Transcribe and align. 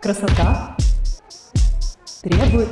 Красота 0.00 0.76
требует... 2.22 2.68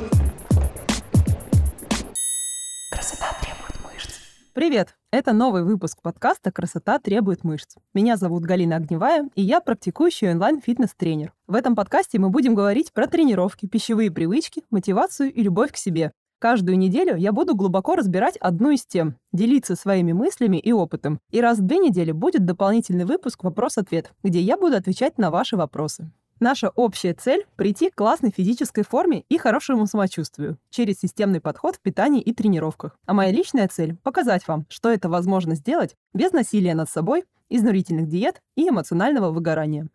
Красота 2.89 3.35
требует 3.41 3.75
мышц. 3.83 4.13
Привет! 4.53 4.95
Это 5.11 5.33
новый 5.33 5.63
выпуск 5.63 6.01
подкаста 6.01 6.53
«Красота 6.53 6.99
требует 6.99 7.43
мышц». 7.43 7.75
Меня 7.93 8.15
зовут 8.15 8.43
Галина 8.43 8.77
Огневая, 8.77 9.29
и 9.35 9.41
я 9.41 9.59
практикующий 9.59 10.31
онлайн-фитнес-тренер. 10.31 11.33
В 11.47 11.55
этом 11.55 11.75
подкасте 11.75 12.17
мы 12.17 12.29
будем 12.29 12.55
говорить 12.55 12.93
про 12.93 13.07
тренировки, 13.07 13.65
пищевые 13.65 14.09
привычки, 14.09 14.63
мотивацию 14.69 15.33
и 15.33 15.43
любовь 15.43 15.73
к 15.73 15.77
себе. 15.77 16.13
Каждую 16.39 16.77
неделю 16.77 17.17
я 17.17 17.33
буду 17.33 17.55
глубоко 17.55 17.95
разбирать 17.95 18.37
одну 18.37 18.69
из 18.69 18.85
тем, 18.85 19.17
делиться 19.33 19.75
своими 19.75 20.13
мыслями 20.13 20.57
и 20.57 20.71
опытом. 20.71 21.19
И 21.31 21.41
раз 21.41 21.57
в 21.57 21.63
две 21.63 21.79
недели 21.79 22.13
будет 22.13 22.45
дополнительный 22.45 23.05
выпуск 23.05 23.43
«Вопрос-ответ», 23.43 24.13
где 24.23 24.39
я 24.39 24.55
буду 24.55 24.77
отвечать 24.77 25.17
на 25.17 25.29
ваши 25.29 25.57
вопросы. 25.57 26.09
Наша 26.39 26.69
общая 26.69 27.13
цель– 27.15 27.45
прийти 27.55 27.89
к 27.89 27.95
классной 27.95 28.29
физической 28.29 28.83
форме 28.83 29.23
и 29.27 29.39
хорошему 29.39 29.87
самочувствию 29.87 30.59
через 30.69 30.99
системный 30.99 31.41
подход 31.41 31.77
в 31.77 31.81
питании 31.81 32.21
и 32.21 32.31
тренировках. 32.31 32.95
А 33.07 33.13
моя 33.13 33.31
личная 33.31 33.67
цель– 33.67 33.97
показать 34.03 34.47
вам, 34.47 34.67
что 34.69 34.91
это 34.91 35.09
возможно 35.09 35.55
сделать 35.55 35.95
без 36.13 36.33
насилия 36.33 36.75
над 36.75 36.91
собой, 36.91 37.23
изнурительных 37.49 38.07
диет 38.07 38.41
и 38.55 38.69
эмоционального 38.69 39.31
выгорания. 39.31 39.87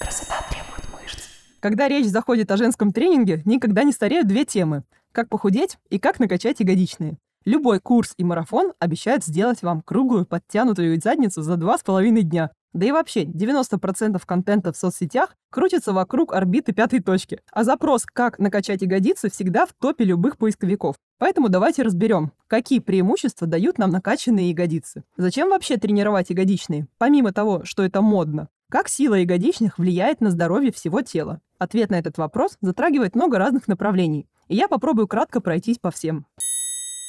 Красота 0.00 0.44
требует 0.50 0.92
мышц. 0.92 1.28
Когда 1.60 1.86
речь 1.86 2.06
заходит 2.06 2.50
о 2.50 2.56
женском 2.56 2.92
тренинге, 2.92 3.42
никогда 3.44 3.84
не 3.84 3.92
стареют 3.92 4.26
две 4.26 4.44
темы– 4.44 4.82
как 5.12 5.28
похудеть 5.28 5.78
и 5.90 5.98
как 5.98 6.18
накачать 6.18 6.58
ягодичные. 6.60 7.18
Любой 7.44 7.80
курс 7.80 8.14
и 8.16 8.24
марафон 8.24 8.72
обещают 8.78 9.24
сделать 9.24 9.62
вам 9.62 9.82
круглую, 9.82 10.26
подтянутую 10.26 11.00
задницу 11.00 11.42
за 11.42 11.56
два 11.56 11.76
с 11.76 11.82
половиной 11.82 12.22
дня. 12.22 12.50
Да 12.72 12.86
и 12.86 12.92
вообще, 12.92 13.24
90% 13.24 14.20
контента 14.24 14.72
в 14.72 14.76
соцсетях 14.76 15.36
крутится 15.50 15.92
вокруг 15.92 16.32
орбиты 16.32 16.72
пятой 16.72 17.00
точки. 17.00 17.40
А 17.52 17.64
запрос 17.64 18.06
«как 18.06 18.38
накачать 18.38 18.82
ягодицы» 18.82 19.30
всегда 19.30 19.66
в 19.66 19.72
топе 19.74 20.04
любых 20.04 20.38
поисковиков. 20.38 20.96
Поэтому 21.18 21.48
давайте 21.48 21.82
разберем, 21.82 22.32
какие 22.46 22.78
преимущества 22.78 23.46
дают 23.46 23.78
нам 23.78 23.90
накачанные 23.90 24.50
ягодицы. 24.50 25.04
Зачем 25.16 25.50
вообще 25.50 25.76
тренировать 25.76 26.30
ягодичные, 26.30 26.86
помимо 26.98 27.32
того, 27.32 27.64
что 27.64 27.82
это 27.82 28.00
модно? 28.00 28.48
Как 28.70 28.88
сила 28.88 29.16
ягодичных 29.16 29.78
влияет 29.78 30.22
на 30.22 30.30
здоровье 30.30 30.72
всего 30.72 31.02
тела? 31.02 31.40
Ответ 31.58 31.90
на 31.90 31.98
этот 31.98 32.16
вопрос 32.16 32.56
затрагивает 32.62 33.14
много 33.14 33.38
разных 33.38 33.68
направлений. 33.68 34.26
И 34.48 34.56
я 34.56 34.66
попробую 34.66 35.06
кратко 35.06 35.42
пройтись 35.42 35.78
по 35.78 35.90
всем. 35.90 36.26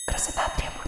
Красота 0.07 0.41
требует. 0.57 0.82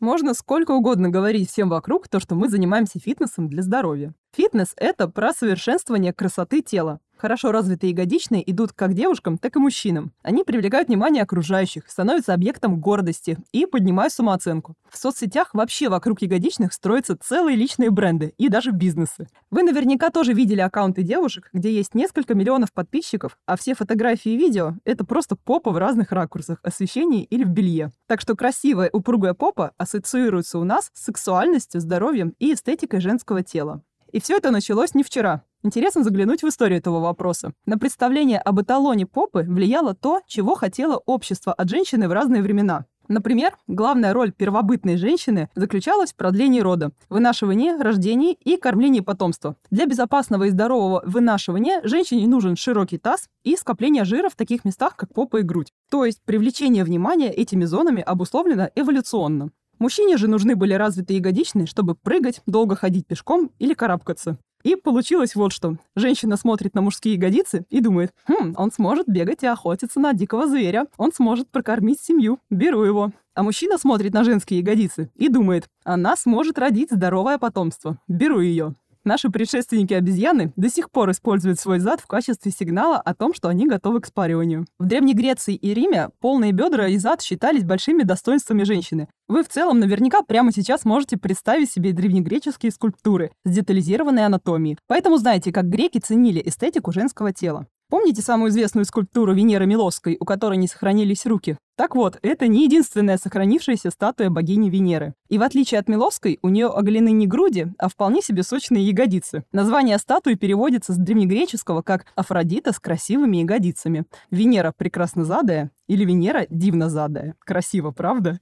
Можно 0.00 0.32
сколько 0.34 0.70
угодно 0.70 1.08
говорить 1.08 1.50
всем 1.50 1.68
вокруг 1.68 2.06
то, 2.06 2.20
что 2.20 2.36
мы 2.36 2.48
занимаемся 2.48 3.00
фитнесом 3.00 3.48
для 3.48 3.62
здоровья. 3.62 4.14
Фитнес– 4.32 4.72
это 4.76 5.08
про 5.08 5.32
совершенствование 5.32 6.12
красоты 6.12 6.62
тела. 6.62 7.00
Хорошо 7.18 7.50
развитые 7.50 7.90
ягодичные 7.90 8.48
идут 8.48 8.72
как 8.72 8.94
девушкам, 8.94 9.38
так 9.38 9.56
и 9.56 9.58
мужчинам. 9.58 10.12
Они 10.22 10.44
привлекают 10.44 10.86
внимание 10.86 11.24
окружающих, 11.24 11.82
становятся 11.88 12.32
объектом 12.32 12.78
гордости 12.78 13.38
и 13.50 13.66
поднимают 13.66 14.12
самооценку. 14.12 14.76
В 14.88 14.96
соцсетях 14.96 15.50
вообще 15.52 15.88
вокруг 15.88 16.22
ягодичных 16.22 16.72
строятся 16.72 17.16
целые 17.20 17.56
личные 17.56 17.90
бренды 17.90 18.34
и 18.38 18.48
даже 18.48 18.70
бизнесы. 18.70 19.26
Вы 19.50 19.64
наверняка 19.64 20.10
тоже 20.10 20.32
видели 20.32 20.60
аккаунты 20.60 21.02
девушек, 21.02 21.50
где 21.52 21.74
есть 21.74 21.96
несколько 21.96 22.34
миллионов 22.36 22.72
подписчиков, 22.72 23.36
а 23.46 23.56
все 23.56 23.74
фотографии 23.74 24.30
и 24.30 24.36
видео— 24.36 24.74
это 24.84 25.04
просто 25.04 25.34
попа 25.34 25.72
в 25.72 25.76
разных 25.76 26.12
ракурсах, 26.12 26.60
освещении 26.62 27.24
или 27.24 27.42
в 27.42 27.48
белье. 27.48 27.90
Так 28.06 28.20
что 28.20 28.36
красивая 28.36 28.90
упругая 28.92 29.34
попа 29.34 29.72
ассоциируется 29.76 30.60
у 30.60 30.64
нас 30.64 30.92
с 30.94 31.06
сексуальностью, 31.06 31.80
здоровьем 31.80 32.36
и 32.38 32.54
эстетикой 32.54 33.00
женского 33.00 33.42
тела. 33.42 33.82
И 34.12 34.20
все 34.20 34.36
это 34.36 34.50
началось 34.50 34.94
не 34.94 35.02
вчера. 35.02 35.42
Интересно 35.64 36.04
заглянуть 36.04 36.42
в 36.42 36.48
историю 36.48 36.78
этого 36.78 37.00
вопроса. 37.00 37.52
На 37.66 37.78
представление 37.78 38.38
об 38.38 38.60
эталоне 38.60 39.06
попы 39.06 39.42
влияло 39.42 39.94
то, 39.94 40.20
чего 40.26 40.54
хотело 40.54 41.02
общество 41.04 41.52
от 41.52 41.68
женщины 41.68 42.08
в 42.08 42.12
разные 42.12 42.42
времена. 42.42 42.84
Например, 43.08 43.56
главная 43.66 44.12
роль 44.12 44.32
первобытной 44.32 44.98
женщины 44.98 45.48
заключалась 45.56 46.12
в 46.12 46.16
продлении 46.16 46.60
рода, 46.60 46.92
вынашивании, 47.08 47.80
рождении 47.80 48.34
и 48.34 48.56
кормлении 48.56 49.00
потомства. 49.00 49.56
Для 49.70 49.86
безопасного 49.86 50.44
и 50.44 50.50
здорового 50.50 51.02
вынашивания 51.04 51.80
женщине 51.84 52.28
нужен 52.28 52.54
широкий 52.54 52.98
таз 52.98 53.28
и 53.44 53.56
скопление 53.56 54.04
жира 54.04 54.28
в 54.28 54.36
таких 54.36 54.64
местах, 54.64 54.94
как 54.94 55.12
попа 55.12 55.38
и 55.38 55.42
грудь. 55.42 55.72
То 55.90 56.04
есть 56.04 56.20
привлечение 56.24 56.84
внимания 56.84 57.32
этими 57.32 57.64
зонами 57.64 58.02
обусловлено 58.02 58.68
эволюционно. 58.76 59.50
Мужчине 59.78 60.18
же 60.18 60.28
нужны 60.28 60.54
были 60.54 60.74
развитые 60.74 61.18
ягодичные, 61.18 61.66
чтобы 61.66 61.94
прыгать, 61.94 62.42
долго 62.46 62.76
ходить 62.76 63.06
пешком 63.06 63.50
или 63.58 63.74
карабкаться. 63.74 64.38
И 64.68 64.76
получилось 64.76 65.34
вот 65.34 65.54
что. 65.54 65.76
Женщина 65.96 66.36
смотрит 66.36 66.74
на 66.74 66.82
мужские 66.82 67.14
ягодицы 67.14 67.64
и 67.70 67.80
думает, 67.80 68.12
хм, 68.26 68.52
он 68.54 68.70
сможет 68.70 69.08
бегать 69.08 69.42
и 69.42 69.46
охотиться 69.46 69.98
на 69.98 70.12
дикого 70.12 70.46
зверя, 70.46 70.88
он 70.98 71.10
сможет 71.10 71.48
прокормить 71.48 72.02
семью, 72.02 72.38
беру 72.50 72.82
его. 72.82 73.12
А 73.34 73.42
мужчина 73.42 73.78
смотрит 73.78 74.12
на 74.12 74.24
женские 74.24 74.60
ягодицы 74.60 75.10
и 75.14 75.30
думает, 75.30 75.70
она 75.84 76.16
сможет 76.16 76.58
родить 76.58 76.90
здоровое 76.90 77.38
потомство, 77.38 77.96
беру 78.08 78.40
ее. 78.40 78.74
Наши 79.08 79.30
предшественники-обезьяны 79.30 80.52
до 80.56 80.68
сих 80.68 80.90
пор 80.90 81.12
используют 81.12 81.58
свой 81.58 81.78
зад 81.78 81.98
в 81.98 82.06
качестве 82.06 82.52
сигнала 82.52 82.98
о 82.98 83.14
том, 83.14 83.32
что 83.32 83.48
они 83.48 83.66
готовы 83.66 84.02
к 84.02 84.06
спариванию. 84.06 84.66
В 84.78 84.84
Древней 84.84 85.14
Греции 85.14 85.54
и 85.54 85.72
Риме 85.72 86.10
полные 86.20 86.52
бедра 86.52 86.88
и 86.88 86.98
зад 86.98 87.22
считались 87.22 87.64
большими 87.64 88.02
достоинствами 88.02 88.64
женщины. 88.64 89.08
Вы 89.26 89.44
в 89.44 89.48
целом 89.48 89.80
наверняка 89.80 90.20
прямо 90.20 90.52
сейчас 90.52 90.84
можете 90.84 91.16
представить 91.16 91.70
себе 91.70 91.92
древнегреческие 91.92 92.70
скульптуры 92.70 93.30
с 93.46 93.50
детализированной 93.50 94.26
анатомией. 94.26 94.76
Поэтому 94.86 95.16
знаете, 95.16 95.52
как 95.52 95.70
греки 95.70 95.96
ценили 95.96 96.42
эстетику 96.44 96.92
женского 96.92 97.32
тела. 97.32 97.66
Помните 97.90 98.20
самую 98.20 98.50
известную 98.50 98.84
скульптуру 98.84 99.32
Венеры 99.32 99.64
Милосской, 99.64 100.18
у 100.20 100.26
которой 100.26 100.58
не 100.58 100.68
сохранились 100.68 101.24
руки? 101.24 101.56
Так 101.74 101.94
вот, 101.94 102.18
это 102.20 102.46
не 102.46 102.64
единственная 102.64 103.16
сохранившаяся 103.16 103.90
статуя 103.90 104.28
богини 104.28 104.68
Венеры. 104.68 105.14
И 105.30 105.38
в 105.38 105.42
отличие 105.42 105.80
от 105.80 105.88
Милосской, 105.88 106.38
у 106.42 106.50
нее 106.50 106.66
оголены 106.66 107.12
не 107.12 107.26
груди, 107.26 107.68
а 107.78 107.88
вполне 107.88 108.20
себе 108.20 108.42
сочные 108.42 108.86
ягодицы. 108.86 109.44
Название 109.52 109.96
статуи 109.96 110.34
переводится 110.34 110.92
с 110.92 110.98
древнегреческого 110.98 111.80
как 111.80 112.04
«Афродита 112.14 112.74
с 112.74 112.78
красивыми 112.78 113.38
ягодицами». 113.38 114.04
Венера 114.30 114.74
прекраснозадая 114.76 115.70
или 115.86 116.04
Венера 116.04 116.46
дивнозадая. 116.50 117.36
Красиво, 117.38 117.90
правда? 117.92 118.38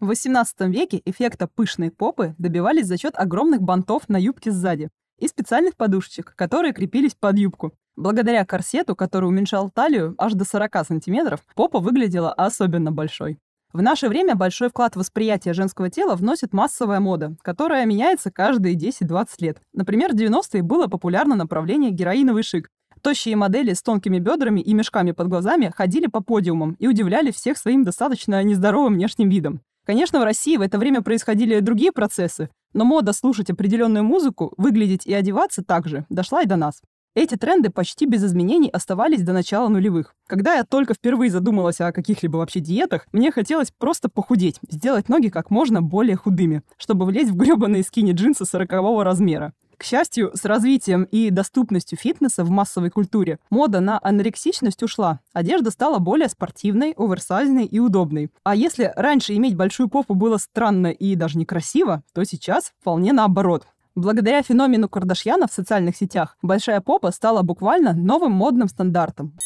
В 0.00 0.10
XVIII 0.10 0.70
веке 0.70 1.02
эффекта 1.04 1.48
пышной 1.48 1.90
попы 1.90 2.34
добивались 2.38 2.86
за 2.86 2.96
счет 2.96 3.14
огромных 3.16 3.60
бантов 3.60 4.08
на 4.08 4.16
юбке 4.16 4.52
сзади 4.52 4.88
и 5.18 5.28
специальных 5.28 5.76
подушечек, 5.76 6.34
которые 6.36 6.72
крепились 6.72 7.14
под 7.14 7.38
юбку. 7.38 7.72
Благодаря 7.96 8.44
корсету, 8.44 8.94
который 8.94 9.24
уменьшал 9.26 9.70
талию 9.70 10.14
аж 10.18 10.34
до 10.34 10.44
40 10.44 10.86
сантиметров, 10.86 11.40
попа 11.54 11.78
выглядела 11.78 12.32
особенно 12.32 12.92
большой. 12.92 13.38
В 13.72 13.82
наше 13.82 14.08
время 14.08 14.34
большой 14.34 14.68
вклад 14.68 14.94
в 14.94 14.98
восприятие 14.98 15.52
женского 15.52 15.90
тела 15.90 16.14
вносит 16.14 16.52
массовая 16.52 17.00
мода, 17.00 17.36
которая 17.42 17.84
меняется 17.84 18.30
каждые 18.30 18.74
10-20 18.74 19.26
лет. 19.40 19.60
Например, 19.74 20.12
в 20.12 20.16
90-е 20.16 20.62
было 20.62 20.86
популярно 20.86 21.34
направление 21.34 21.90
героиновый 21.90 22.42
шик. 22.42 22.68
Тощие 23.02 23.36
модели 23.36 23.72
с 23.72 23.82
тонкими 23.82 24.18
бедрами 24.18 24.60
и 24.60 24.72
мешками 24.72 25.12
под 25.12 25.28
глазами 25.28 25.72
ходили 25.74 26.06
по 26.06 26.22
подиумам 26.22 26.76
и 26.78 26.88
удивляли 26.88 27.30
всех 27.30 27.58
своим 27.58 27.84
достаточно 27.84 28.42
нездоровым 28.42 28.94
внешним 28.94 29.28
видом. 29.28 29.60
Конечно, 29.84 30.20
в 30.20 30.24
России 30.24 30.56
в 30.56 30.62
это 30.62 30.78
время 30.78 31.02
происходили 31.02 31.60
другие 31.60 31.92
процессы, 31.92 32.48
но 32.76 32.84
мода 32.84 33.14
слушать 33.14 33.48
определенную 33.48 34.04
музыку, 34.04 34.52
выглядеть 34.58 35.06
и 35.06 35.14
одеваться 35.14 35.64
также 35.64 36.04
дошла 36.10 36.42
и 36.42 36.46
до 36.46 36.56
нас. 36.56 36.82
Эти 37.14 37.34
тренды 37.34 37.70
почти 37.70 38.04
без 38.04 38.22
изменений 38.22 38.68
оставались 38.68 39.22
до 39.22 39.32
начала 39.32 39.68
нулевых. 39.68 40.14
Когда 40.26 40.54
я 40.54 40.64
только 40.64 40.92
впервые 40.92 41.30
задумалась 41.30 41.80
о 41.80 41.90
каких-либо 41.90 42.36
вообще 42.36 42.60
диетах, 42.60 43.06
мне 43.12 43.32
хотелось 43.32 43.70
просто 43.70 44.10
похудеть, 44.10 44.60
сделать 44.68 45.08
ноги 45.08 45.28
как 45.28 45.50
можно 45.50 45.80
более 45.80 46.16
худыми, 46.16 46.60
чтобы 46.76 47.06
влезть 47.06 47.30
в 47.30 47.36
гребаные 47.36 47.82
скини 47.82 48.12
джинсы 48.12 48.44
40 48.44 48.70
размера. 49.02 49.54
К 49.78 49.84
счастью, 49.84 50.30
с 50.34 50.44
развитием 50.44 51.04
и 51.04 51.30
доступностью 51.30 51.98
фитнеса 51.98 52.44
в 52.44 52.50
массовой 52.50 52.90
культуре 52.90 53.38
мода 53.50 53.80
на 53.80 54.00
анорексичность 54.02 54.82
ушла. 54.82 55.20
Одежда 55.34 55.70
стала 55.70 55.98
более 55.98 56.28
спортивной, 56.28 56.94
оверсайзной 56.96 57.66
и 57.66 57.78
удобной. 57.78 58.30
А 58.42 58.54
если 58.54 58.92
раньше 58.96 59.34
иметь 59.34 59.54
большую 59.54 59.88
попу 59.88 60.14
было 60.14 60.38
странно 60.38 60.88
и 60.88 61.14
даже 61.14 61.38
некрасиво, 61.38 62.02
то 62.14 62.24
сейчас 62.24 62.72
вполне 62.80 63.12
наоборот. 63.12 63.66
Благодаря 63.94 64.42
феномену 64.42 64.88
Кардашьяна 64.88 65.46
в 65.46 65.52
социальных 65.52 65.96
сетях 65.96 66.36
большая 66.42 66.80
попа 66.80 67.10
стала 67.10 67.42
буквально 67.42 67.92
новым 67.92 68.32
модным 68.32 68.68
стандартом. 68.68 69.36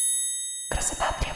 Красота. 0.70 1.29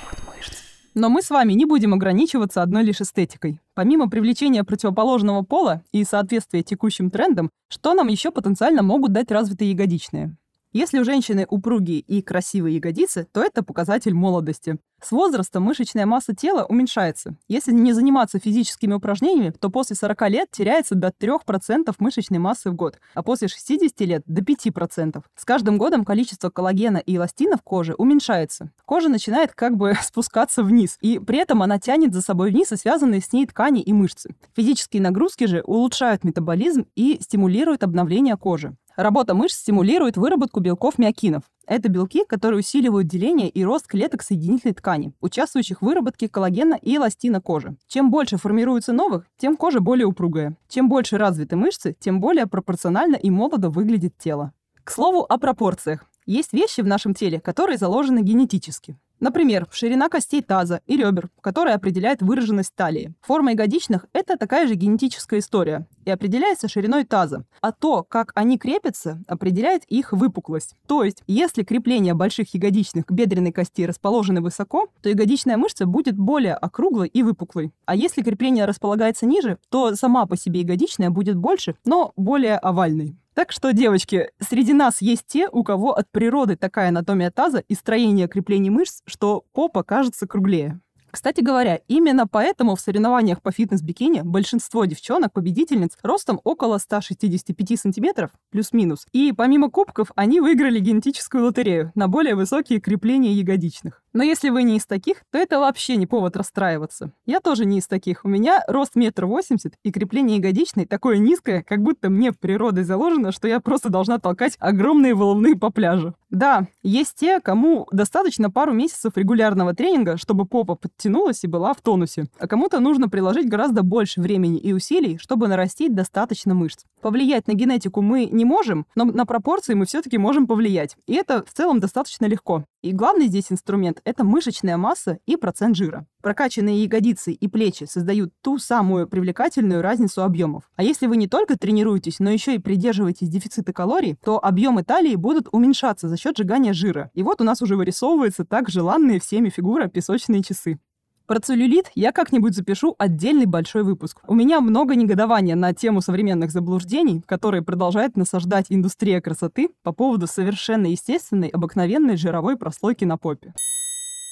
Но 0.95 1.09
мы 1.09 1.23
с 1.23 1.31
вами 1.31 1.55
не 1.55 1.65
будем 1.65 1.93
ограничиваться 1.93 2.63
одной 2.63 2.85
лишь 2.85 3.01
эстетикой. 3.01 3.61
Помимо 3.75 4.09
привлечения 4.09 4.63
противоположного 4.63 5.43
пола 5.43 5.83
и 5.91 6.05
соответствия 6.05 6.63
текущим 6.63 7.11
трендам, 7.11 7.51
что 7.69 7.95
нам 7.95 8.07
еще 8.07 8.31
потенциально 8.31 8.83
могут 8.83 9.13
дать 9.13 9.33
развитые 9.33 9.73
ягодичные? 9.73 10.37
Если 10.75 10.99
у 10.99 11.05
женщины 11.05 11.47
упругие 11.49 12.01
и 12.01 12.21
красивые 12.21 12.75
ягодицы, 12.75 13.29
то 13.31 13.45
это 13.45 13.63
показатель 13.63 14.13
молодости. 14.13 14.77
С 15.01 15.13
возрастом 15.13 15.63
мышечная 15.63 16.05
масса 16.05 16.35
тела 16.35 16.65
уменьшается. 16.65 17.37
Если 17.47 17.71
не 17.73 17.93
заниматься 17.93 18.41
физическими 18.41 18.95
упражнениями, 18.95 19.51
то 19.51 19.71
после 19.71 19.95
40 19.95 20.31
лет 20.31 20.49
теряется 20.51 20.97
до 20.97 21.13
3% 21.17 21.95
мышечной 22.01 22.41
массы 22.41 22.71
в 22.71 22.75
год, 22.75 22.99
а 23.15 23.23
после 23.23 23.47
60 23.47 24.01
лет 24.01 24.23
до 24.27 24.41
5%. 24.43 25.23
С 25.37 25.45
каждым 25.45 25.79
годом 25.79 26.05
количество 26.05 26.51
коллагена 26.51 26.97
и 26.99 27.15
эластина 27.17 27.57
в 27.57 27.63
коже 27.63 27.95
уменьшается. 27.95 28.73
Кожа 28.85 29.09
начинает 29.09 29.53
как 29.53 29.77
бы 29.77 29.95
спускаться 30.03 30.65
вниз, 30.65 30.99
и 31.01 31.21
при 31.21 31.39
этом 31.39 31.63
она 31.63 31.79
тянет 31.79 32.13
за 32.13 32.21
собой 32.21 32.51
вниз 32.51 32.73
и 32.73 32.77
связанные 32.77 33.21
с 33.21 33.33
ней 33.33 33.47
ткани 33.47 33.81
и 33.81 33.93
мышцы. 33.93 34.35
Физические 34.57 35.03
нагрузки 35.03 35.45
же 35.45 35.63
улучшают 35.65 36.25
метаболизм 36.25 36.87
и 36.97 37.19
стимулируют 37.21 37.85
обновление 37.85 38.37
кожи. 38.37 38.75
Работа 38.97 39.35
мышц 39.35 39.57
стимулирует 39.57 40.17
выработку 40.17 40.61
белков 40.61 40.99
миокинов. 40.99 41.43
Это 41.67 41.89
белки, 41.89 42.25
которые 42.25 42.61
усиливают 42.61 43.09
деление 43.09 43.49
и 43.49 43.65
рост 43.65 43.89
клеток 43.89 44.23
соединительной 44.23 44.75
ткани, 44.75 45.13
участвующих 45.21 45.81
в 45.81 45.85
выработке 45.85 46.29
коллагена 46.29 46.75
и 46.75 46.97
эластина 46.97 47.41
кожи. 47.41 47.77
Чем 47.89 48.13
больше 48.13 48.37
формируется 48.37 48.93
новых, 48.93 49.27
тем 49.37 49.57
кожа 49.57 49.81
более 49.81 50.07
упругая. 50.07 50.57
Чем 50.69 50.89
больше 50.89 51.19
развиты 51.19 51.57
мышцы, 51.57 51.97
тем 51.99 52.21
более 52.21 52.47
пропорционально 52.47 53.17
и 53.17 53.31
молодо 53.31 53.69
выглядит 53.69 54.17
тело. 54.17 54.53
К 54.85 54.91
слову 54.93 55.27
о 55.29 55.39
пропорциях. 55.39 56.05
Есть 56.27 56.53
вещи 56.53 56.81
в 56.81 56.87
нашем 56.87 57.15
теле, 57.15 57.41
которые 57.41 57.79
заложены 57.79 58.21
генетически. 58.21 58.97
Например, 59.21 59.67
ширина 59.71 60.09
костей 60.09 60.43
таза 60.43 60.81
и 60.87 60.97
ребер, 60.97 61.31
которая 61.41 61.77
определяет 61.77 62.21
выраженность 62.23 62.75
талии. 62.75 63.15
Форма 63.23 63.53
ягодичных– 63.53 64.07
это 64.13 64.37
такая 64.37 64.67
же 64.67 64.75
генетическая 64.75 65.39
история 65.39 65.87
и 66.05 66.11
определяется 66.11 66.69
шириной 66.69 67.05
таза. 67.05 67.45
А 67.61 67.73
то, 67.73 68.03
как 68.03 68.33
они 68.35 68.59
крепятся, 68.59 69.23
определяет 69.27 69.85
их 69.85 70.13
выпуклость. 70.13 70.75
То 70.87 71.05
есть, 71.05 71.23
если 71.27 71.63
крепления 71.63 72.15
больших 72.15 72.53
ягодичных 72.55 73.07
к 73.07 73.13
бедренной 73.13 73.53
кости 73.53 73.87
расположены 73.87 74.41
высоко, 74.41 74.89
то 75.03 75.09
ягодичная 75.09 75.57
мышца 75.57 75.87
будет 75.87 76.17
более 76.17 76.55
округлой 76.55 77.09
и 77.09 77.23
выпуклой. 77.23 77.73
А 77.87 77.95
если 77.95 78.23
крепление 78.23 78.67
располагается 78.67 79.27
ниже, 79.27 79.59
то 79.71 79.95
сама 79.95 80.27
по 80.27 80.37
себе 80.37 80.61
ягодичная 80.61 81.11
будет 81.11 81.37
больше, 81.37 81.77
но 81.85 82.13
более 82.17 82.57
овальной. 82.57 83.17
Так 83.35 83.51
что, 83.51 83.73
девочки, 83.73 84.31
среди 84.39 84.73
нас 84.73 85.03
есть 85.03 85.27
те, 85.27 85.49
у 85.49 85.65
кого 85.65 85.93
от 85.93 86.09
природы 86.11 86.57
такая 86.57 86.91
анатомия 86.91 87.33
таза 87.33 87.59
и 87.59 87.75
строение 87.75 88.29
креплений 88.29 88.71
мышц, 88.71 89.03
что 89.07 89.45
попа 89.53 89.83
кажется 89.83 90.29
круглее. 90.29 90.81
Кстати 91.15 91.43
говоря, 91.43 91.79
именно 91.87 92.27
поэтому 92.27 92.75
в 92.75 92.81
соревнованиях 92.81 93.41
по 93.41 93.53
фитнес-бикини 93.53 94.23
большинство 94.23 94.85
девчонок-победительниц 94.85 95.97
ростом 96.03 96.41
около 96.43 96.79
165 96.79 97.81
сантиметров, 97.81 98.33
плюс-минус. 98.51 99.07
И 99.13 99.33
помимо 99.33 99.71
кубков, 99.71 100.11
они 100.17 100.41
выиграли 100.41 100.81
генетическую 100.81 101.45
лотерею 101.45 101.93
на 101.95 102.09
более 102.09 102.35
высокие 102.35 102.81
крепления 102.81 103.31
ягодичных. 103.31 104.03
Но 104.13 104.25
если 104.25 104.51
вы 104.51 104.65
не 104.65 104.77
из 104.77 104.87
таких, 104.87 105.23
то 105.31 105.39
это 105.39 105.61
вообще 105.61 105.97
не 105.97 106.07
повод 106.07 106.37
расстраиваться. 106.37 107.13
Я 107.27 107.39
тоже 107.41 107.65
не 107.65 107.79
из 107.79 107.87
таких. 107.87 108.25
У 108.25 108.29
меня 108.29 108.65
рост 108.67 108.97
метр 108.97 109.27
восемьдесят, 109.27 109.75
и 109.85 109.93
крепление 109.93 110.39
ягодичной 110.39 110.87
такое 110.87 111.19
низкое, 111.19 111.63
как 111.63 111.81
будто 111.81 112.11
мне 112.11 112.33
природой 112.33 112.83
заложено, 112.83 113.31
что 113.31 113.47
я 113.47 113.61
просто 113.61 113.89
должна 113.89 114.19
толкать 114.19 114.57
огромные 114.59 115.15
волны 115.15 115.57
по 115.57 115.71
пляжу. 115.71 116.15
Да, 116.31 116.67
есть 116.83 117.15
те, 117.15 117.41
кому 117.41 117.87
достаточно 117.93 118.51
пару 118.51 118.73
месяцев 118.73 119.13
регулярного 119.17 119.75
тренинга, 119.75 120.17
чтобы 120.17 120.45
попа 120.45 120.75
подтянулась 120.75 121.04
и 121.45 121.47
была 121.47 121.75
в 121.75 121.81
тонусе. 121.81 122.27
А 122.39 122.47
кому-то 122.47 122.81
нужно 122.81 123.09
приложить 123.09 123.49
гораздо 123.49 123.83
больше 123.83 124.21
времени 124.21 124.59
и 124.59 124.73
усилий, 124.73 125.19
чтобы 125.19 125.49
нарастить 125.49 125.95
достаточно 125.95 126.55
мышц. 126.55 126.85
Повлиять 127.01 127.47
на 127.47 127.53
генетику 127.53 128.01
мы 128.01 128.27
не 128.27 128.45
можем, 128.45 128.87
но 128.95 129.05
на 129.05 129.27
пропорции 129.27 129.75
мы 129.75 129.85
все-таки 129.85 130.17
можем 130.17 130.47
повлиять. 130.47 130.97
И 131.07 131.15
это 131.15 131.45
в 131.45 131.53
целом 131.53 131.79
достаточно 131.81 132.27
легко. 132.27 132.65
И 132.83 132.93
главный 132.93 133.27
здесь 133.29 133.51
инструмент– 133.51 134.01
это 134.05 134.25
мышечная 134.25 134.77
масса 134.77 135.19
и 135.27 135.37
процент 135.37 135.77
жира. 135.77 136.07
Прокачанные 136.23 136.83
ягодицы 136.85 137.33
и 137.33 137.49
плечи 137.49 137.85
создают 137.85 138.33
ту 138.43 138.59
самую 138.59 139.07
привлекательную 139.07 139.83
разницу 139.83 140.23
объемов. 140.23 140.71
А 140.77 140.83
если 140.83 141.07
вы 141.07 141.19
не 141.19 141.29
только 141.29 141.59
тренируетесь, 141.59 142.19
но 142.21 142.31
еще 142.31 142.55
и 142.55 142.59
придерживаетесь 142.59 143.29
дефицита 143.29 143.73
калорий, 143.73 144.17
то 144.25 144.43
объемы 144.43 144.85
талии 144.85 145.17
будут 145.17 145.49
уменьшаться 145.53 146.09
за 146.09 146.17
счет 146.17 146.37
сжигания 146.37 146.73
жира. 146.73 147.11
И 147.15 147.23
вот 147.23 147.41
у 147.41 147.45
нас 147.45 147.61
уже 147.61 147.77
вырисовываются 147.77 148.45
так 148.45 148.71
желанные 148.71 149.21
всеми 149.21 149.51
фигура 149.51 149.89
песочные 149.89 150.43
часы. 150.43 150.79
Про 151.27 151.41
целлюлит 151.41 151.91
я 151.95 152.13
как-нибудь 152.13 152.55
запишу 152.55 152.95
отдельный 152.99 153.47
большой 153.47 153.83
выпуск. 153.83 154.21
У 154.27 154.35
меня 154.35 154.61
много 154.61 154.95
негодования 154.95 155.57
на 155.57 155.73
тему 155.73 156.03
современных 156.03 156.51
заблуждений, 156.51 157.23
которые 157.25 157.63
продолжает 157.63 158.19
насаждать 158.19 158.67
индустрия 158.69 159.23
красоты 159.23 159.71
по 159.83 159.93
поводу 159.93 160.27
совершенно 160.27 160.87
естественной, 160.87 161.49
обыкновенной 161.49 162.19
жировой 162.19 162.59
прослойки 162.59 163.07
на 163.07 163.17
попе. 163.17 163.55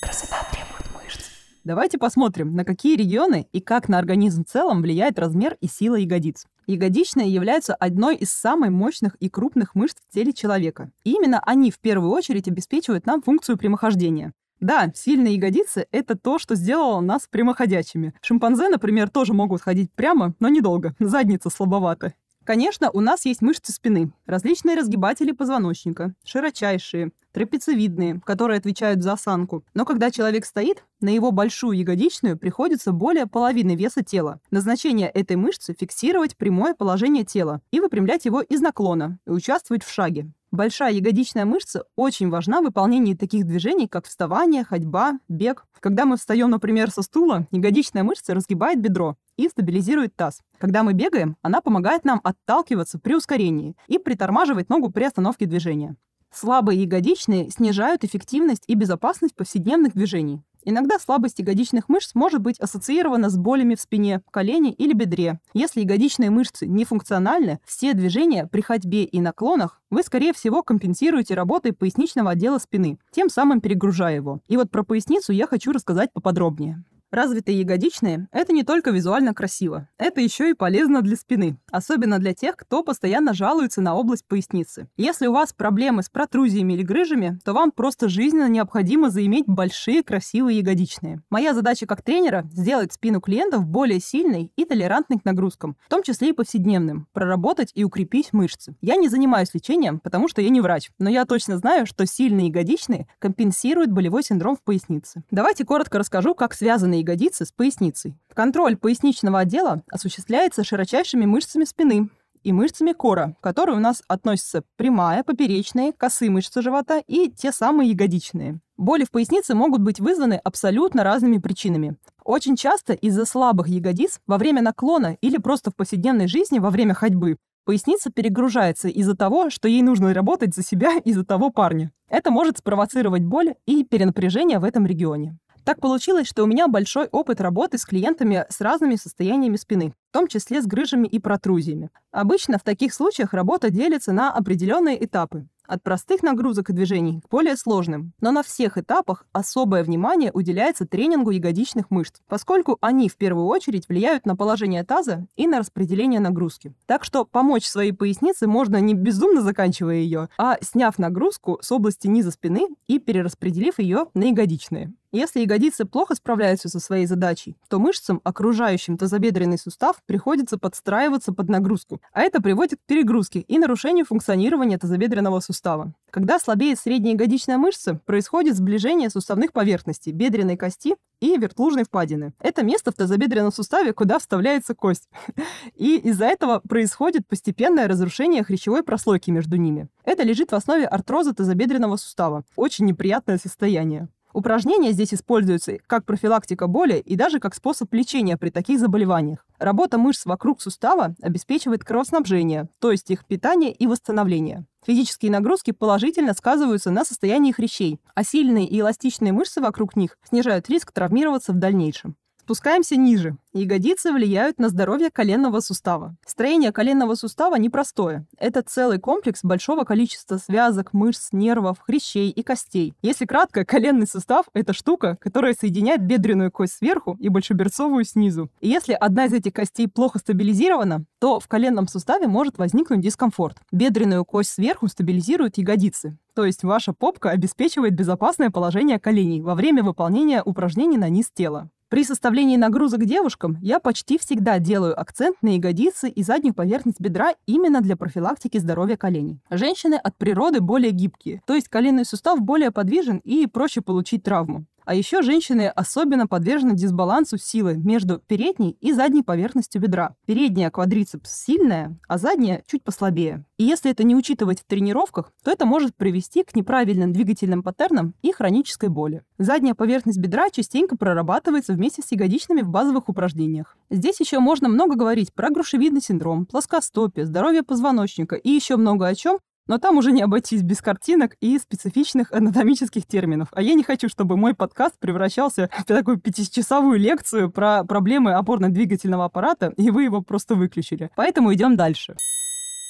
Красота 0.03 0.37
требует 0.53 0.85
мышц. 0.94 1.31
Давайте 1.65 1.97
посмотрим, 1.97 2.55
на 2.55 2.67
какие 2.67 2.95
регионы 2.95 3.47
и 3.53 3.62
как 3.62 3.88
на 3.88 3.97
организм 3.99 4.45
в 4.45 4.49
целом 4.49 4.83
влияет 4.83 5.19
размер 5.19 5.56
и 5.62 5.69
сила 5.69 5.95
ягодиц. 5.95 6.45
Ягодичные 6.67 7.33
являются 7.33 7.75
одной 7.75 8.17
из 8.17 8.31
самых 8.31 8.69
мощных 8.69 9.15
и 9.15 9.31
крупных 9.31 9.75
мышц 9.75 9.97
в 9.97 10.12
теле 10.12 10.35
человека. 10.35 10.91
И 11.05 11.12
именно 11.12 11.41
они 11.41 11.71
в 11.71 11.79
первую 11.79 12.11
очередь 12.11 12.49
обеспечивают 12.49 13.06
нам 13.06 13.23
функцию 13.23 13.56
прямохождения. 13.56 14.35
Да, 14.62 14.93
сильные 14.94 15.35
ягодицы— 15.35 15.88
это 15.91 16.17
то, 16.17 16.38
что 16.38 16.55
сделало 16.55 17.00
нас 17.00 17.26
прямоходячими. 17.29 18.14
Шимпанзе, 18.23 18.69
например, 18.69 19.11
тоже 19.11 19.35
могут 19.35 19.61
ходить 19.61 19.93
прямо, 19.93 20.35
но 20.38 20.49
недолго. 20.49 20.94
Задница 21.00 21.50
слабовата. 21.50 22.14
Конечно, 22.44 22.88
у 22.93 23.00
нас 23.00 23.25
есть 23.25 23.43
мышцы 23.43 23.73
спины, 23.73 24.12
различные 24.25 24.76
разгибатели 24.76 25.32
позвоночника, 25.32 26.14
широчайшие, 26.25 27.11
трапециевидные, 27.32 28.20
которые 28.25 28.59
отвечают 28.59 29.03
за 29.03 29.14
осанку. 29.14 29.64
Но 29.75 29.85
когда 29.85 30.12
человек 30.12 30.44
стоит, 30.44 30.85
на 31.00 31.09
его 31.09 31.32
большую 31.32 31.76
ягодичную 31.76 32.38
приходится 32.38 32.93
более 32.93 33.26
половины 33.26 33.75
веса 33.75 34.05
тела. 34.05 34.41
Назначение 34.53 35.09
этой 35.09 35.35
мышцы– 35.35 35.75
фиксировать 35.79 36.37
прямое 36.37 36.75
положение 36.75 37.25
тела 37.25 37.62
и 37.73 37.81
выпрямлять 37.81 38.26
его 38.26 38.41
из 38.41 38.61
наклона 38.61 39.19
и 39.26 39.31
участвовать 39.31 39.82
в 39.82 39.93
шаге. 39.93 40.31
Большая 40.52 40.93
ягодичная 40.93 41.46
мышца 41.46 41.84
очень 41.96 42.28
важна 42.28 42.60
в 42.60 42.64
выполнении 42.64 43.14
таких 43.14 43.46
движений, 43.46 43.88
как 43.88 44.04
вставание, 44.04 44.64
ходьба, 44.64 45.19
бег. 45.26 45.64
Когда 45.81 46.04
мы 46.04 46.19
встаем, 46.19 46.50
например, 46.50 46.90
со 46.90 47.00
стула, 47.00 47.46
ягодичная 47.52 48.02
мышца 48.02 48.34
разгибает 48.34 48.78
бедро 48.78 49.16
и 49.38 49.49
стабилизирует 49.49 50.14
таз. 50.14 50.43
Когда 50.58 50.82
мы 50.82 50.93
бегаем, 50.93 51.38
она 51.40 51.62
помогает 51.62 52.04
нам 52.04 52.20
отталкиваться 52.22 52.99
при 52.99 53.14
ускорении 53.14 53.76
и 53.87 53.96
притормаживать 53.96 54.69
ногу 54.69 54.90
при 54.90 55.04
остановке 55.04 55.46
движения. 55.46 55.96
Слабые 56.31 56.82
ягодичные 56.82 57.49
снижают 57.49 58.04
эффективность 58.04 58.64
и 58.66 58.75
безопасность 58.75 59.34
повседневных 59.34 59.94
движений. 59.94 60.43
Иногда 60.64 60.99
слабость 60.99 61.38
ягодичных 61.38 61.88
мышц 61.88 62.14
может 62.14 62.41
быть 62.41 62.61
ассоциирована 62.61 63.31
с 63.31 63.37
болями 63.37 63.75
в 63.75 63.81
спине, 63.81 64.23
колене 64.31 64.73
или 64.73 64.93
бедре. 64.93 65.41
Если 65.55 65.81
ягодичные 65.81 66.31
мышцы 66.31 66.67
не 66.67 66.85
функциональны, 66.85 67.59
все 67.67 67.94
движения 67.94 68.47
при 68.47 68.61
ходьбе 68.61 69.05
и 69.05 69.20
наклонах 69.20 69.81
вы, 69.91 70.03
скорее 70.03 70.32
всего, 70.32 70.62
компенсируете 70.62 71.35
работой 71.35 71.73
поясничного 71.73 72.31
отдела 72.31 72.59
спины, 72.59 72.99
тем 73.11 73.28
самым 73.28 73.61
перегружая 73.61 74.16
его. 74.16 74.40
И 74.49 74.57
вот 74.57 74.71
про 74.71 74.85
поясницу 74.85 75.33
я 75.33 75.47
хочу 75.47 75.73
рассказать 75.73 76.12
поподробнее. 76.12 76.85
Развитые 77.12 77.61
ягодичные– 77.61 78.26
это 78.33 78.54
не 78.54 78.62
только 78.62 78.90
визуально 78.90 79.35
красиво, 79.35 79.87
это 79.99 80.23
еще 80.23 80.49
и 80.49 80.54
полезно 80.54 81.02
для 81.02 81.14
спины, 81.16 81.59
особенно 81.71 82.19
для 82.19 82.33
тех, 82.33 82.57
кто 82.57 82.83
постоянно 82.83 83.35
жалуется 83.35 83.83
на 83.83 83.95
область 83.95 84.26
поясницы. 84.26 84.88
Если 84.97 85.26
у 85.26 85.35
вас 85.35 85.52
проблемы 85.52 86.02
с 86.02 86.09
протрузиями 86.09 86.73
или 86.73 86.83
грыжами, 86.83 87.38
то 87.45 87.52
вам 87.52 87.71
просто 87.71 88.09
жизненно 88.09 88.49
необходимо 88.49 89.11
заиметь 89.11 89.45
большие 89.47 90.02
красивые 90.02 90.61
ягодичные. 90.61 91.21
Моя 91.28 91.52
задача 91.52 91.85
как 91.85 92.00
тренера– 92.00 92.49
сделать 92.50 92.95
спину 92.95 93.21
клиентов 93.21 93.66
более 93.66 94.00
сильной 94.00 94.50
и 94.57 94.64
толерантной 94.64 95.19
к 95.19 95.26
нагрузкам, 95.26 95.76
в 95.85 95.90
том 95.90 96.02
числе 96.02 96.31
и 96.31 96.33
повседневным, 96.33 97.09
проработать 97.12 97.73
и 97.75 97.85
укрепить 97.85 98.33
мышцы. 98.33 98.75
Я 98.81 98.97
не 98.97 99.11
занимаюсь 99.11 99.52
лечением, 99.52 100.00
потому 100.00 100.28
что 100.28 100.40
я 100.40 100.49
не 100.49 100.62
врач, 100.62 100.90
но 100.99 101.11
я 101.11 101.26
точно 101.26 101.59
знаю, 101.59 101.85
что 101.85 102.07
сильные 102.07 102.47
ягодичные 102.47 103.07
компенсируют 103.19 103.90
болевой 103.90 104.23
синдром 104.23 104.57
в 104.57 104.62
пояснице. 104.62 105.25
Давайте 105.31 105.66
коротко 105.66 105.99
расскажу, 105.99 106.35
как 106.35 106.54
связаны 106.54 107.01
ягодицы 107.02 107.44
с 107.44 107.52
поясницей. 107.52 108.16
Контроль 108.35 108.76
поясничного 108.76 109.40
отдела 109.40 109.82
осуществляется 109.90 110.64
широчайшими 110.64 111.26
мышцами 111.26 111.64
спины 111.64 112.09
и 112.42 112.52
мышцами 112.52 112.92
кора, 112.92 113.35
к 113.38 113.42
которой 113.42 113.76
у 113.76 113.80
нас 113.80 114.02
относятся 114.09 114.64
прямая, 114.76 115.23
поперечная, 115.23 115.92
косые 115.92 116.30
мышцы 116.30 116.62
живота 116.62 117.02
и 117.06 117.30
те 117.30 117.52
самые 117.52 117.90
ягодичные. 117.90 118.61
Боли 118.76 119.04
в 119.04 119.11
пояснице 119.11 119.54
могут 119.54 119.80
быть 119.82 120.00
вызваны 120.00 120.40
абсолютно 120.42 121.04
разными 121.04 121.38
причинами. 121.38 121.97
Очень 122.25 122.56
часто 122.56 122.94
из-за 122.94 123.26
слабых 123.26 123.68
ягодиц 123.68 124.21
во 124.26 124.38
время 124.38 124.62
наклона 124.62 125.16
или 125.21 125.37
просто 125.37 125.71
в 125.71 125.76
повседневной 125.76 126.26
жизни 126.26 126.59
во 126.59 126.71
время 126.71 126.94
ходьбы 126.94 127.37
Поясница 127.64 128.11
перегружается 128.11 128.88
из-за 128.88 129.14
того, 129.14 129.49
что 129.49 129.68
ей 129.68 129.82
нужно 129.82 130.12
работать 130.12 130.52
за 130.52 130.64
себя 130.64 130.99
и 131.04 131.12
за 131.12 131.25
того 131.25 131.50
парня. 131.50 131.92
Это 132.09 132.32
может 132.32 132.59
спровоцировать 132.59 133.23
боль 133.23 133.54
и 133.66 133.85
перенапряжение 133.85 134.59
в 134.59 134.64
этом 134.64 134.85
регионе. 134.85 135.38
Так 135.64 135.81
получилось, 135.81 136.26
что 136.26 136.42
у 136.42 136.47
меня 136.47 136.66
большой 136.66 137.07
опыт 137.07 137.40
работы 137.40 137.78
с 137.78 137.85
клиентами 137.85 138.45
с 138.49 138.61
разными 138.61 138.97
состояниями 138.97 139.57
спины, 139.57 139.95
в 140.11 140.12
том 140.12 140.26
числе 140.26 140.61
с 140.61 140.66
грыжами 140.66 141.07
и 141.07 141.21
протрузиями. 141.21 141.90
Обычно 142.11 142.59
в 142.59 142.64
таких 142.64 142.92
случаях 142.92 143.33
работа 143.33 143.71
делится 143.71 144.12
на 144.12 144.33
определенные 144.33 145.04
этапы. 145.04 145.47
От 145.73 145.83
простых 145.83 146.23
нагрузок 146.23 146.69
и 146.69 146.73
движений 146.73 147.21
к 147.21 147.31
более 147.31 147.57
сложным. 147.57 148.12
Но 148.21 148.31
на 148.31 148.43
всех 148.43 148.76
этапах 148.76 149.25
особое 149.33 149.83
внимание 149.83 150.31
уделяется 150.33 150.87
тренингу 150.87 151.31
ягодичных 151.31 151.91
мышц, 151.91 152.21
поскольку 152.29 152.76
они 152.83 153.09
в 153.09 153.17
первую 153.17 153.47
очередь 153.47 153.88
влияют 153.88 154.26
на 154.26 154.37
положение 154.37 154.85
таза 154.85 155.26
и 155.37 155.47
на 155.47 155.59
распределение 155.59 156.21
нагрузки. 156.21 156.75
Так 156.87 157.05
что 157.05 157.25
помочь 157.25 157.64
своей 157.67 157.93
пояснице 157.93 158.47
можно 158.47 158.76
не 158.76 158.95
безумно 158.95 159.41
заканчивая 159.41 159.97
ее, 159.97 160.29
а 160.37 160.59
сняв 160.61 160.99
нагрузку 160.99 161.59
с 161.62 161.73
области 161.73 162.07
низа 162.07 162.31
спины 162.31 162.69
и 162.87 162.99
перераспределив 162.99 163.79
ее 163.79 164.07
на 164.12 164.25
ягодичные. 164.25 164.93
Если 165.14 165.41
ягодицы 165.41 165.85
плохо 165.85 166.14
справляются 166.14 166.71
со 166.71 166.81
своей 166.81 167.05
задачей, 167.05 167.59
то 167.69 167.79
мышцам, 167.79 168.23
окружающим 168.25 168.97
тазобедренный 168.97 169.59
сустав, 169.59 170.02
приходится 170.07 170.57
подстраиваться 170.57 171.35
под 171.35 171.50
нагрузку, 171.50 172.00
а 172.14 172.23
это 172.23 172.41
приводит 172.41 172.81
к 172.81 172.87
перегрузке 172.87 173.41
и 173.41 173.59
нарушению 173.59 174.07
функционирования 174.07 174.79
тазобедренного 174.79 175.41
сустава. 175.41 175.62
Когда 176.11 176.38
слабеет 176.38 176.78
средняя 176.78 177.14
ягодичная 177.14 177.57
мышца, 177.57 177.95
происходит 178.04 178.54
сближение 178.57 179.09
суставных 179.09 179.54
поверхностей, 179.54 180.12
бедренной 180.12 180.59
кости 180.59 180.95
и 181.21 181.38
вертлужной 181.38 181.85
впадины. 181.85 182.35
Это 182.38 182.62
место 182.62 182.92
в 182.92 182.95
тазобедренном 182.95 183.50
суставе, 183.50 183.95
куда 183.95 184.19
вставляется 184.19 184.75
кость. 184.75 185.09
И 185.75 185.97
из-за 185.97 186.26
этого 186.26 186.61
происходит 186.69 187.26
постепенное 187.26 187.88
разрушение 187.88 188.45
хрящевой 188.45 188.83
прослойки 188.83 189.31
между 189.31 189.57
ними. 189.57 189.88
Это 190.04 190.23
лежит 190.23 190.52
в 190.52 190.54
основе 190.54 190.85
артроза 190.85 191.35
тазобедренного 191.35 191.97
сустава. 191.97 192.45
Очень 192.57 192.85
неприятное 192.85 193.38
состояние. 193.38 194.09
Упражнения 194.33 194.93
здесь 194.93 195.12
используются 195.15 195.79
как 195.87 196.05
профилактика 196.05 196.67
боли 196.67 196.95
и 196.95 197.17
даже 197.17 197.39
как 197.39 197.55
способ 197.55 197.93
лечения 197.93 198.37
при 198.37 198.51
таких 198.51 198.79
заболеваниях. 198.81 199.45
Работа 199.59 199.99
мышц 199.99 200.25
вокруг 200.27 200.61
сустава 200.62 201.15
обеспечивает 201.21 201.85
кровоснабжение, 201.85 202.69
то 202.79 202.91
есть 202.91 203.11
их 203.11 203.25
питание 203.27 203.73
и 203.73 203.87
восстановление. 203.87 204.67
Физические 204.85 205.31
нагрузки 205.31 205.71
положительно 205.71 206.35
сказываются 206.35 206.91
на 206.91 207.05
состоянии 207.05 207.53
хрящей, 207.53 208.01
а 208.15 208.25
сильные 208.25 208.67
и 208.67 208.81
эластичные 208.81 209.33
мышцы 209.33 209.61
вокруг 209.61 209.95
них 209.95 210.19
снижают 210.29 210.69
риск 210.69 210.91
травмироваться 210.93 211.53
в 211.53 211.57
дальнейшем. 211.57 212.17
Спускаемся 212.44 212.96
ниже. 212.96 213.37
Ягодицы 213.52 214.11
влияют 214.11 214.58
на 214.58 214.68
здоровье 214.68 215.11
коленного 215.11 215.61
сустава. 215.61 216.16
Строение 216.26 216.72
коленного 216.72 217.14
сустава 217.14 217.54
непростое. 217.54 218.26
Это 218.37 218.62
целый 218.62 218.99
комплекс 218.99 219.44
большого 219.44 219.84
количества 219.84 220.38
связок, 220.38 220.92
мышц, 220.92 221.28
нервов, 221.30 221.78
хрящей 221.78 222.30
и 222.30 222.42
костей. 222.42 222.94
Если 223.00 223.26
кратко, 223.26 223.64
коленный 223.64 224.08
сустав– 224.08 224.46
это 224.54 224.72
штука, 224.72 225.16
которая 225.20 225.54
соединяет 225.54 226.02
бедренную 226.02 226.50
кость 226.50 226.78
сверху 226.78 227.16
и 227.20 227.28
большеберцовую 227.28 228.04
снизу. 228.04 228.50
И 228.61 228.68
если 228.68 228.94
одна 228.94 229.26
из 229.26 229.34
этих 229.34 229.52
костей 229.52 229.87
плохо 229.87 230.18
стабилизирована, 230.18 231.04
то 231.20 231.38
в 231.38 231.46
коленном 231.46 231.87
суставе 231.87 232.26
может 232.26 232.58
возникнуть 232.58 233.02
дискомфорт. 233.02 233.58
Бедренную 233.70 234.25
кость 234.25 234.50
сверху 234.50 234.88
стабилизируют 234.88 235.58
ягодицы. 235.58 236.18
То 236.34 236.44
есть 236.44 236.64
ваша 236.64 236.92
попка 236.92 237.30
обеспечивает 237.30 237.94
безопасное 237.94 238.50
положение 238.50 238.99
коленей 238.99 239.40
во 239.40 239.54
время 239.54 239.84
выполнения 239.84 240.42
упражнений 240.42 240.99
на 240.99 241.08
низ 241.08 241.30
тела. 241.32 241.70
При 241.92 242.04
составлении 242.04 242.56
нагрузок 242.56 243.04
девушкам 243.04 243.58
я 243.61 243.78
почти 243.78 244.16
всегда 244.16 244.58
делаю 244.58 244.99
акцент 244.99 245.37
на 245.42 245.56
ягодицы 245.56 246.08
и 246.08 246.22
заднюю 246.22 246.54
поверхность 246.54 246.99
бедра 246.99 247.34
именно 247.44 247.82
для 247.82 247.99
профилактики 247.99 248.56
здоровья 248.56 248.96
коленей. 248.96 249.42
Женщины 249.50 249.96
от 249.96 250.16
природы 250.16 250.62
более 250.62 250.92
гибкие, 250.92 251.42
то 251.46 251.52
есть 251.52 251.68
коленный 251.68 252.06
сустав 252.06 252.40
более 252.40 252.70
подвижен 252.70 253.18
и 253.18 253.46
проще 253.46 253.82
получить 253.82 254.22
травму. 254.22 254.64
А 254.85 254.95
еще 254.95 255.23
женщины 255.23 255.69
особенно 255.69 256.27
подвержены 256.27 256.75
дисбалансу 256.75 257.39
силы 257.39 257.77
между 257.77 258.19
передней 258.19 258.77
и 258.81 258.93
задней 258.93 259.23
поверхностью 259.23 259.81
бедра. 259.81 260.15
Передняя 260.27 260.71
квадрицепс 260.71 261.45
сильная, 261.45 261.99
а 262.09 262.19
задняя 262.19 262.62
чуть 262.67 262.83
послабее. 262.83 263.45
И 263.59 263.65
если 263.65 263.91
это 263.91 264.05
не 264.05 264.17
учитывать 264.17 264.61
в 264.61 264.65
тренировках, 264.65 265.33
то 265.45 265.51
это 265.51 265.67
может 265.67 265.95
привести 265.97 266.43
к 266.43 266.57
неправильным 266.57 267.12
двигательным 267.12 267.62
паттернам 267.62 268.15
и 268.23 268.33
хронической 268.33 268.89
боли. 268.89 269.23
Задняя 269.39 269.75
поверхность 269.75 270.19
бедра 270.19 270.51
частенько 270.51 270.97
прорабатывается 270.97 271.73
вместе 271.73 272.03
с 272.03 272.11
ягодичными 272.11 272.62
в 272.62 272.69
базовых 272.69 273.09
упражнениях. 273.09 273.77
Здесь 273.91 274.21
еще 274.21 274.41
можно 274.41 274.69
много 274.69 274.97
говорить 274.97 275.33
про 275.33 275.51
грушевидный 275.51 276.01
синдром, 276.01 276.47
плоскостопие, 276.47 277.27
здоровье 277.27 277.62
позвоночника 277.62 278.37
и 278.37 278.51
еще 278.51 278.77
много 278.77 279.07
о 279.07 279.15
чем, 279.15 279.39
но 279.66 279.78
там 279.78 279.97
уже 279.97 280.12
не 280.12 280.23
обойтись 280.23 280.62
без 280.62 280.81
картинок 280.81 281.37
и 281.40 281.59
специфичных 281.59 282.33
анатомических 282.33 283.07
терминов. 283.07 283.49
А 283.52 283.62
я 283.62 283.75
не 283.75 283.83
хочу, 283.83 284.09
чтобы 284.09 284.37
мой 284.37 284.54
подкаст 284.54 284.99
превращался 284.99 285.71
в 285.78 285.85
такую 285.85 286.19
пятичасовую 286.19 286.99
лекцию 286.99 287.50
про 287.50 287.85
проблемы 287.85 288.33
опорно-двигательного 288.35 289.25
аппарата, 289.25 289.73
и 289.76 289.90
вы 289.90 290.04
его 290.04 290.23
просто 290.23 290.54
выключили. 290.54 291.11
Поэтому 291.16 291.52
идем 291.54 291.76
дальше. 291.76 292.16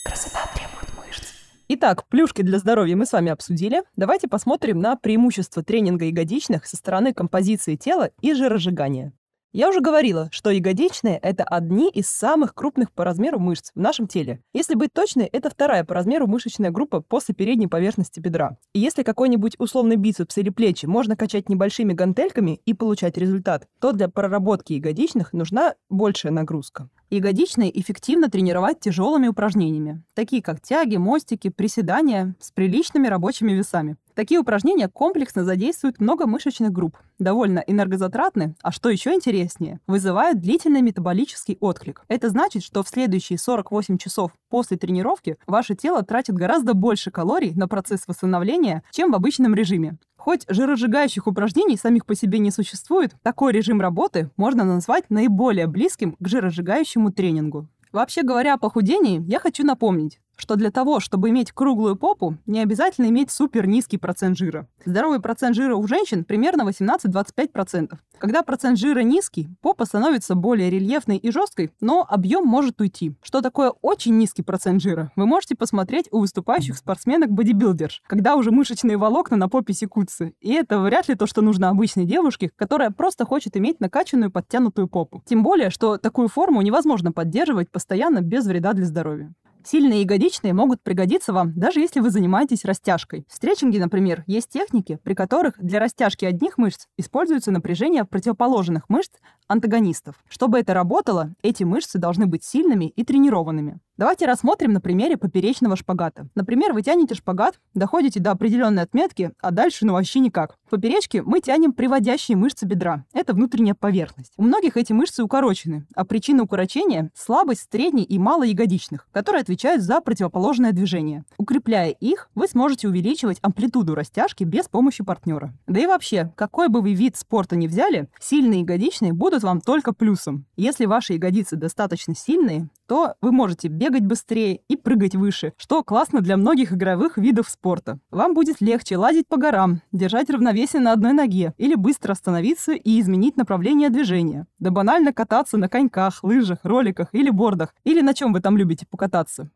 Красота 0.05 0.41
требует 0.55 0.93
мышц. 0.99 1.29
Итак, 1.69 2.07
плюшки 2.09 2.43
для 2.43 2.59
здоровья 2.59 2.97
мы 2.97 3.07
с 3.07 3.13
вами 3.13 3.31
обсудили. 3.31 3.83
Давайте 3.97 4.29
посмотрим 4.29 4.81
на 4.81 4.97
преимущества 4.97 5.63
тренинга 5.63 6.07
ягодичных 6.07 6.67
со 6.67 6.77
стороны 6.77 7.15
композиции 7.15 7.77
тела 7.77 8.11
и 8.21 8.35
жиросжигания. 8.35 9.13
Я 9.55 9.69
уже 9.69 9.81
говорила, 9.81 10.31
что 10.33 10.49
ягодичные– 10.49 11.19
это 11.23 11.45
одни 11.45 11.91
из 11.91 12.09
самых 12.09 12.55
крупных 12.55 12.91
по 12.91 13.05
размеру 13.05 13.39
мышц 13.39 13.71
в 13.75 13.79
нашем 13.79 14.07
теле. 14.07 14.41
Если 14.55 14.75
быть 14.75 14.95
точной, 14.95 15.27
это 15.27 15.51
вторая 15.51 15.85
по 15.85 15.93
размеру 15.93 16.27
мышечная 16.27 16.71
группа 16.71 17.03
после 17.03 17.35
передней 17.35 17.67
поверхности 17.67 18.19
бедра. 18.19 18.57
И 18.73 18.81
если 18.81 19.03
какой-нибудь 19.03 19.57
условный 19.59 19.97
бицепс 19.97 20.39
или 20.39 20.49
плечи 20.49 20.87
можно 20.87 21.17
качать 21.17 21.51
небольшими 21.51 21.93
гантельками 21.93 22.63
и 22.65 22.73
получать 22.73 23.19
результат, 23.19 23.69
то 23.79 23.93
для 23.93 24.09
проработки 24.09 24.73
ягодичных 24.73 25.35
нужна 25.35 25.75
большая 25.91 26.33
нагрузка. 26.33 26.89
Ягодичные 27.11 27.79
эффективно 27.79 28.31
тренировать 28.31 28.81
тяжелыми 28.81 29.29
упражнениями, 29.29 30.03
такие 30.15 30.41
как 30.41 30.63
тяги, 30.63 30.97
мостики, 30.97 31.51
приседания 31.51 32.35
с 32.41 32.51
приличными 32.53 33.07
рабочими 33.07 33.53
весами. 33.53 33.99
Такие 34.15 34.41
упражнения 34.41 34.89
комплексно 34.89 35.45
задействуют 35.45 35.99
много 35.99 36.27
мышечных 36.27 36.71
групп, 36.71 36.99
довольно 37.19 37.61
энергозатратны, 37.61 38.55
а 38.63 38.71
что 38.71 38.91
еще 38.91 39.15
интереснее, 39.15 39.81
вызывают 39.87 40.39
длительный 40.39 40.83
метаболический 40.83 41.57
отклик. 41.61 42.05
Это 42.09 42.29
значит, 42.29 42.63
что 42.63 42.83
в 42.83 42.89
следующие 42.89 43.39
48 43.39 43.97
часов 43.97 44.33
после 44.51 44.77
тренировки 44.77 45.39
ваше 45.47 45.75
тело 45.75 46.03
тратит 46.03 46.35
гораздо 46.35 46.75
больше 46.75 47.11
калорий 47.11 47.55
на 47.55 47.69
процесс 47.69 48.03
восстановления, 48.07 48.83
чем 48.91 49.13
в 49.13 49.15
обычном 49.15 49.55
режиме. 49.55 49.97
Хоть 50.17 50.45
жиросжигающих 50.47 51.27
упражнений 51.27 51.77
самих 51.77 52.05
по 52.05 52.15
себе 52.15 52.39
не 52.39 52.51
существует, 52.51 53.15
такой 53.23 53.53
режим 53.53 53.81
работы 53.81 54.31
можно 54.37 54.63
назвать 54.63 55.09
наиболее 55.09 55.67
близким 55.67 56.17
к 56.21 56.29
жиросжигающему 56.29 57.11
тренингу. 57.11 57.69
Вообще 57.93 58.23
говоря 58.23 58.55
о 58.55 58.59
похудении, 58.59 59.23
я 59.29 59.39
хочу 59.39 59.65
напомнить, 59.65 60.19
что 60.37 60.57
для 60.57 60.71
того, 60.71 61.01
чтобы 61.01 61.31
иметь 61.31 61.53
круглую 61.53 61.97
попу, 61.97 62.37
не 62.47 62.61
обязательно 62.61 63.07
иметь 63.07 63.31
супер 63.31 63.67
низкий 63.67 63.99
процент 63.99 64.37
жира. 64.37 64.67
Здоровый 64.85 65.21
процент 65.21 65.57
жира 65.57 65.77
у 65.77 65.87
женщин 65.87 66.25
примерно 66.25 66.63
18-25%. 66.63 67.99
Когда 68.19 68.43
процент 68.43 68.79
жира 68.79 69.01
низкий, 69.01 69.49
попа 69.61 69.85
становится 69.85 70.35
более 70.35 70.71
рельефной 70.71 71.17
и 71.17 71.31
жесткой, 71.31 71.73
но 71.81 72.07
объем 72.09 72.45
может 72.45 72.81
уйти. 72.81 73.17
Что 73.23 73.41
такое 73.41 73.71
очень 73.83 74.17
низкий 74.17 74.43
процент 74.43 74.81
жира? 74.81 75.11
Вы 75.17 75.27
можете 75.27 75.57
посмотреть 75.57 76.09
у 76.13 76.21
выступающих 76.21 76.77
спортсменок-бодибилдерш, 76.77 78.03
когда 78.07 78.37
уже 78.37 78.51
мышечные 78.53 78.97
волокна 78.97 79.37
на 79.37 79.49
попе 79.49 79.73
секутся. 79.73 80.33
И 80.41 80.53
это 80.53 80.79
вряд 80.79 81.09
ли 81.09 81.15
то, 81.15 81.27
что 81.27 81.43
нужно 81.43 81.69
обычной 81.69 82.05
девушке, 82.05 82.51
которая 82.55 82.91
просто 82.91 83.25
хочет 83.25 83.57
иметь 83.57 83.81
накачанную 83.81 84.31
подтянутую 84.31 84.89
попу. 84.89 85.23
Тем 85.27 85.43
более, 85.43 85.71
что 85.71 85.99
такую 85.99 86.29
форму 86.29 86.63
невозможно 86.63 87.13
поддерживать 87.13 87.71
постоянно 87.71 88.21
без 88.21 88.47
вреда 88.47 88.73
для 88.73 88.87
здоровья. 88.87 89.35
Сильные 89.65 90.03
ягодичные 90.03 90.53
могут 90.53 90.83
пригодиться 90.83 91.33
вам, 91.33 91.53
даже 91.55 91.81
если 91.81 92.01
вы 92.01 92.11
занимаетесь 92.11 92.65
растяжкой. 92.65 93.25
В 93.29 93.35
стретчинге, 93.35 93.81
например, 93.81 94.25
есть 94.27 94.49
техники, 94.49 94.99
при 95.03 95.15
которых 95.15 95.55
для 95.59 95.79
растяжки 95.79 96.25
одних 96.25 96.59
мышц 96.59 96.87
используется 96.97 97.51
напряжение 97.51 98.05
противоположных 98.05 98.89
мышц 98.89 99.13
антагонистов. 99.47 100.17
Чтобы 100.29 100.59
это 100.59 100.75
работало, 100.75 101.35
эти 101.43 101.63
мышцы 101.65 101.99
должны 101.99 102.27
быть 102.27 102.45
сильными 102.45 102.87
и 102.87 103.05
тренированными. 103.05 103.81
Давайте 104.03 104.27
рассмотрим 104.27 104.73
на 104.73 104.81
примере 104.81 105.17
поперечного 105.17 105.77
шпагата. 105.77 106.27
Например, 106.35 106.73
вы 106.73 106.83
тянете 106.83 107.15
шпагат, 107.15 107.61
доходите 107.73 108.19
до 108.19 108.33
определенной 108.33 108.83
отметки, 108.83 109.31
а 109.41 109.53
дальше 109.53 109.87
ну 109.87 109.93
вообще 109.93 110.19
никак. 110.19 110.57
В 110.67 110.71
поперечке 110.71 111.23
мы 111.23 111.41
тянем 111.41 111.73
приводящие 111.73 112.37
мышцы 112.37 112.67
бедра. 112.67 113.05
Это 113.13 113.33
внутренняя 113.33 113.77
поверхность. 113.77 114.33
У 114.37 114.43
многих 114.43 114.77
эти 114.77 114.93
мышцы 114.93 115.23
укорочены, 115.23 115.87
а 115.95 116.05
причина 116.05 116.43
укорочения– 116.43 117.13
слабость 117.15 117.69
средней 117.71 118.03
и 118.03 118.19
малоягодичных, 118.19 119.07
которые 119.13 119.43
отвечают 119.43 119.83
за 119.85 120.01
противоположное 120.01 120.73
движение. 120.73 121.25
Укрепляя 121.39 121.91
их, 121.91 122.29
вы 122.35 122.49
сможете 122.49 122.89
увеличивать 122.89 123.39
амплитуду 123.41 123.95
растяжки 123.95 124.43
без 124.43 124.67
помощи 124.67 125.05
партнера. 125.05 125.55
Да 125.69 125.79
и 125.79 125.87
вообще, 125.87 126.33
какой 126.35 126.67
бы 126.67 126.81
вы 126.81 126.95
вид 126.95 127.17
спорта 127.17 127.55
ни 127.55 127.69
взяли, 127.69 128.09
сильные 128.21 128.63
ягодичные 128.63 129.13
будут 129.13 129.45
вам 129.45 129.61
только 129.61 129.93
плюсом. 129.93 130.45
Если 130.57 130.87
ваши 130.87 131.13
ягодицы 131.13 131.55
достаточно 131.55 132.17
сильные, 132.17 132.69
то 132.89 133.15
вы 133.21 133.31
можете 133.33 133.69
бегать 133.93 134.07
быстрее 134.07 134.61
и 134.69 134.77
прыгать 134.77 135.15
выше, 135.15 135.53
что 135.59 135.83
классно 135.83 136.23
для 136.23 136.39
многих 136.39 136.73
игровых 136.73 137.19
видов 137.19 137.51
спорта. 137.51 137.99
Вам 138.11 138.33
будет 138.33 138.63
легче 138.63 138.97
лазить 138.97 139.29
по 139.29 139.37
горам, 139.37 139.83
держать 139.93 140.31
равновесие 140.31 140.81
на 140.81 140.93
одной 140.93 141.13
ноге 141.13 141.53
или 141.59 141.75
быстро 141.75 142.13
остановиться 142.13 142.73
и 142.73 143.01
изменить 143.01 143.37
направление 143.37 143.91
движения. 143.91 144.47
Да 144.59 144.71
банально 144.71 145.13
кататься 145.13 145.59
на 145.59 145.69
коньках, 145.69 146.25
лыжах, 146.25 146.61
роликах 146.63 147.09
или 147.13 147.29
бордах, 147.29 147.75
или 147.85 148.01
на 148.01 148.15
чем 148.15 148.33
вы 148.33 148.41
там 148.41 148.57
любите 148.57 148.87
покататься. 148.91 149.51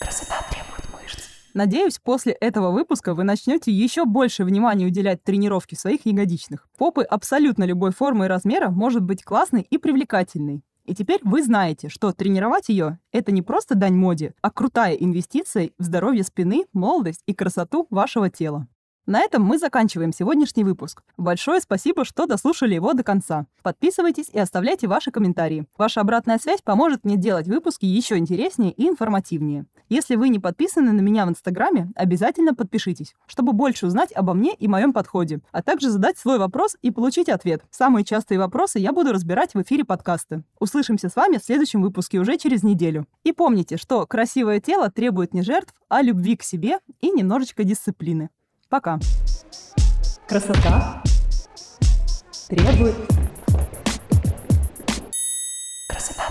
Красота 0.00 0.36
требует 0.48 0.88
мышц. 0.94 1.24
Надеюсь, 1.52 1.98
после 1.98 2.34
этого 2.34 2.70
выпуска 2.70 3.12
вы 3.12 3.24
начнете 3.24 3.72
еще 3.72 4.04
больше 4.04 4.44
внимания 4.44 4.86
уделять 4.86 5.24
тренировке 5.24 5.74
своих 5.74 6.06
ягодичных. 6.06 6.68
Попы 6.78 7.02
абсолютно 7.02 7.64
любой 7.64 7.90
формы 7.90 8.26
и 8.26 8.28
размера 8.28 8.70
может 8.70 9.02
быть 9.02 9.24
классной 9.24 9.62
и 9.62 9.78
привлекательной. 9.78 10.62
И 10.88 10.94
теперь 10.94 11.20
вы 11.22 11.42
знаете, 11.42 11.90
что 11.90 12.12
тренировать 12.12 12.70
ее– 12.70 12.98
это 13.12 13.30
не 13.30 13.42
просто 13.42 13.74
дань 13.74 13.94
моде, 13.94 14.32
а 14.40 14.50
крутая 14.50 14.94
инвестиция 14.94 15.70
в 15.78 15.82
здоровье 15.82 16.24
спины, 16.24 16.64
молодость 16.72 17.20
и 17.26 17.34
красоту 17.34 17.86
вашего 17.90 18.30
тела. 18.30 18.66
На 19.08 19.20
этом 19.20 19.42
мы 19.42 19.56
заканчиваем 19.56 20.12
сегодняшний 20.12 20.64
выпуск. 20.64 21.02
Большое 21.16 21.62
спасибо, 21.62 22.04
что 22.04 22.26
дослушали 22.26 22.74
его 22.74 22.92
до 22.92 23.02
конца. 23.02 23.46
Подписывайтесь 23.62 24.28
и 24.30 24.38
оставляйте 24.38 24.86
ваши 24.86 25.10
комментарии. 25.10 25.64
Ваша 25.78 26.02
обратная 26.02 26.38
связь 26.38 26.60
поможет 26.60 27.04
мне 27.04 27.16
делать 27.16 27.48
выпуски 27.48 27.86
еще 27.86 28.18
интереснее 28.18 28.70
и 28.70 28.86
информативнее. 28.86 29.64
Если 29.88 30.14
вы 30.16 30.28
не 30.28 30.38
подписаны 30.38 30.92
на 30.92 31.00
меня 31.00 31.24
в 31.24 31.30
Инстаграме, 31.30 31.90
обязательно 31.96 32.54
подпишитесь, 32.54 33.14
чтобы 33.26 33.54
больше 33.54 33.86
узнать 33.86 34.12
обо 34.12 34.34
мне 34.34 34.54
и 34.54 34.68
моем 34.68 34.92
подходе, 34.92 35.40
а 35.52 35.62
также 35.62 35.88
задать 35.88 36.18
свой 36.18 36.38
вопрос 36.38 36.76
и 36.82 36.90
получить 36.90 37.30
ответ. 37.30 37.62
Самые 37.70 38.04
частые 38.04 38.38
вопросы 38.38 38.78
я 38.78 38.92
буду 38.92 39.14
разбирать 39.14 39.54
в 39.54 39.62
эфире 39.62 39.86
подкаста. 39.86 40.42
Услышимся 40.60 41.08
с 41.08 41.16
вами 41.16 41.38
в 41.38 41.44
следующем 41.44 41.80
выпуске 41.80 42.18
уже 42.18 42.36
через 42.36 42.62
неделю. 42.62 43.06
И 43.24 43.32
помните, 43.32 43.78
что 43.78 44.06
красивое 44.06 44.60
тело 44.60 44.90
требует 44.90 45.32
не 45.32 45.40
жертв, 45.40 45.72
а 45.88 46.02
любви 46.02 46.36
к 46.36 46.42
себе 46.42 46.80
и 47.00 47.10
немножечко 47.10 47.64
дисциплины. 47.64 48.28
Пока. 48.70 48.98
Красота 50.28 51.02
требует... 52.48 52.94
Красота 55.88 56.27